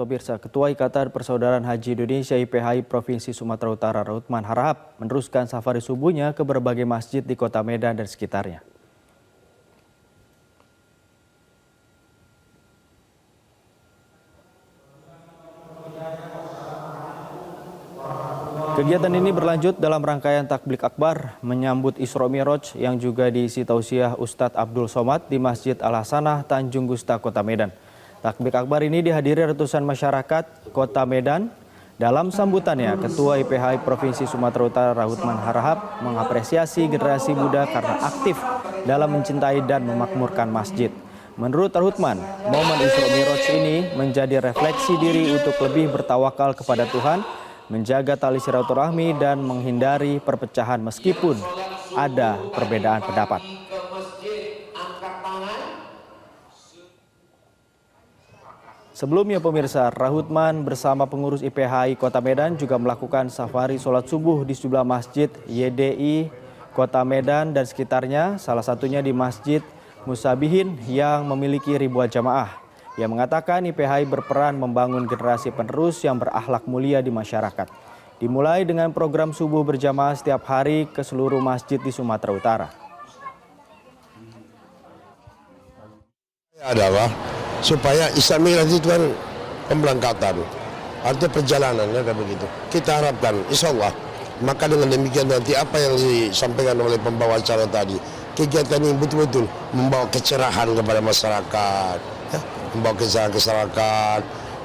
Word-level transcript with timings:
pemirsa. 0.00 0.40
Ketua 0.40 0.72
Ikatan 0.72 1.12
Persaudaraan 1.12 1.68
Haji 1.68 1.92
Indonesia 1.92 2.40
IPHI 2.40 2.88
Provinsi 2.88 3.36
Sumatera 3.36 3.68
Utara 3.76 4.00
Rautman 4.00 4.48
Harahap 4.48 4.96
meneruskan 4.96 5.44
safari 5.44 5.84
subuhnya 5.84 6.32
ke 6.32 6.40
berbagai 6.40 6.88
masjid 6.88 7.20
di 7.20 7.36
kota 7.36 7.60
Medan 7.60 8.00
dan 8.00 8.08
sekitarnya. 8.08 8.64
Kegiatan 18.80 19.12
ini 19.12 19.28
berlanjut 19.28 19.76
dalam 19.76 20.00
rangkaian 20.00 20.48
takblik 20.48 20.80
akbar 20.80 21.36
menyambut 21.44 22.00
Isra 22.00 22.32
Miraj 22.32 22.72
yang 22.80 22.96
juga 22.96 23.28
diisi 23.28 23.60
tausiah 23.60 24.16
Ustadz 24.16 24.56
Abdul 24.56 24.88
Somad 24.88 25.28
di 25.28 25.36
Masjid 25.36 25.76
Al 25.84 26.00
Hasanah 26.00 26.48
Tanjung 26.48 26.88
Gusta 26.88 27.20
Kota 27.20 27.44
Medan. 27.44 27.76
Takblik 28.20 28.52
akbar 28.52 28.84
ini 28.84 29.00
dihadiri 29.00 29.48
ratusan 29.48 29.80
masyarakat 29.80 30.72
Kota 30.76 31.08
Medan. 31.08 31.48
Dalam 31.96 32.28
sambutannya, 32.28 33.00
Ketua 33.00 33.40
IPHI 33.40 33.80
Provinsi 33.80 34.28
Sumatera 34.28 34.68
Utara 34.68 34.92
Rahutman 34.92 35.40
Harahap 35.40 36.04
mengapresiasi 36.04 36.88
generasi 36.88 37.32
muda 37.32 37.64
karena 37.68 37.96
aktif 38.04 38.36
dalam 38.84 39.16
mencintai 39.16 39.64
dan 39.64 39.88
memakmurkan 39.88 40.52
masjid. 40.52 40.92
Menurut 41.40 41.72
Rahutman, 41.72 42.20
momen 42.48 42.78
Isra 42.84 43.08
Miraj 43.08 43.44
ini 43.56 43.76
menjadi 43.96 44.52
refleksi 44.52 45.00
diri 45.00 45.32
untuk 45.32 45.56
lebih 45.64 45.88
bertawakal 45.88 46.52
kepada 46.52 46.84
Tuhan 46.92 47.24
menjaga 47.72 48.20
tali 48.20 48.36
silaturahmi 48.36 49.16
dan 49.16 49.40
menghindari 49.40 50.20
perpecahan 50.20 50.80
meskipun 50.84 51.40
ada 51.96 52.36
perbedaan 52.52 53.00
pendapat. 53.00 53.59
Sebelumnya 58.90 59.38
pemirsa, 59.38 59.86
Rahutman 59.94 60.66
bersama 60.66 61.06
pengurus 61.06 61.46
IPHI 61.46 61.94
Kota 61.94 62.18
Medan 62.18 62.58
juga 62.58 62.74
melakukan 62.74 63.30
safari 63.30 63.78
sholat 63.78 64.10
subuh 64.10 64.42
di 64.42 64.50
sejumlah 64.50 64.82
masjid 64.82 65.30
YDI 65.46 66.26
Kota 66.74 67.06
Medan 67.06 67.54
dan 67.54 67.66
sekitarnya, 67.66 68.38
salah 68.42 68.66
satunya 68.66 68.98
di 68.98 69.14
Masjid 69.14 69.62
Musabihin 70.06 70.74
yang 70.90 71.22
memiliki 71.28 71.76
ribuan 71.76 72.10
jamaah 72.10 72.50
yang 72.98 73.14
mengatakan 73.14 73.62
IPHI 73.70 74.04
berperan 74.10 74.58
membangun 74.58 75.06
generasi 75.06 75.54
penerus 75.54 76.02
yang 76.02 76.18
berakhlak 76.18 76.66
mulia 76.66 76.98
di 76.98 77.08
masyarakat. 77.14 77.70
Dimulai 78.20 78.66
dengan 78.68 78.92
program 78.92 79.32
subuh 79.32 79.64
berjamaah 79.64 80.18
setiap 80.18 80.44
hari 80.44 80.84
ke 80.90 81.00
seluruh 81.00 81.40
masjid 81.40 81.80
di 81.80 81.88
Sumatera 81.94 82.32
Utara. 82.34 82.68
adalah 86.60 87.08
supaya 87.60 88.08
Islam 88.16 88.48
itu 88.48 88.88
kan 88.88 89.02
pemberangkatan. 89.68 90.36
Artinya 91.00 91.30
perjalanan 91.32 91.86
ya 91.92 92.02
begitu. 92.12 92.44
Kita 92.68 93.00
harapkan 93.00 93.40
insya 93.48 93.72
Allah 93.72 93.92
maka 94.40 94.64
dengan 94.64 94.88
demikian 94.88 95.28
nanti 95.28 95.52
apa 95.52 95.76
yang 95.76 95.94
disampaikan 96.00 96.80
oleh 96.80 96.96
pembawa 96.96 97.36
acara 97.36 97.68
tadi 97.68 98.00
kegiatan 98.32 98.80
ini 98.80 98.96
betul-betul 98.96 99.44
membawa 99.76 100.08
kecerahan 100.08 100.72
kepada 100.72 101.00
masyarakat 101.04 101.98
ya, 102.32 102.40
membawa 102.72 102.94
kecerahan 102.96 103.30
ke 103.30 103.36
masyarakat 103.36 104.20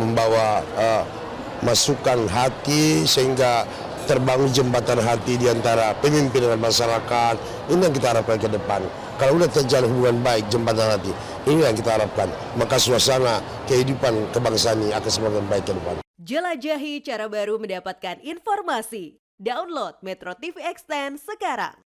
membawa 0.00 0.46
uh, 0.80 1.04
masukan 1.60 2.24
hati 2.30 3.04
sehingga 3.04 3.68
terbangun 4.08 4.48
jembatan 4.48 5.04
hati 5.04 5.36
di 5.36 5.46
antara 5.52 5.92
pemimpin 6.00 6.48
dan 6.48 6.56
masyarakat 6.56 7.36
ini 7.68 7.80
yang 7.84 7.92
kita 7.92 8.16
harapkan 8.16 8.40
ke 8.40 8.48
depan 8.48 8.80
kalau 9.20 9.36
sudah 9.36 9.50
terjalin 9.52 9.92
hubungan 9.92 10.16
baik 10.24 10.48
jembatan 10.48 10.88
hati 10.96 11.12
ini 11.44 11.60
yang 11.60 11.76
kita 11.76 12.00
harapkan 12.00 12.32
maka 12.56 12.80
suasana 12.80 13.44
kehidupan 13.68 14.32
kebangsaan 14.32 14.80
ini 14.80 14.96
akan 14.96 15.10
semakin 15.12 15.44
baik 15.52 15.68
ke 15.68 15.76
depan 15.76 16.00
Jelajahi 16.18 17.00
cara 17.06 17.30
baru 17.30 17.62
mendapatkan 17.62 18.18
informasi. 18.20 19.22
Download 19.38 19.94
Metro 20.02 20.34
TV 20.34 20.60
Extend 20.66 21.22
sekarang. 21.22 21.87